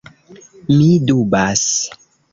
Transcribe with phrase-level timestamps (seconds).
[0.77, 1.67] Mi dubas.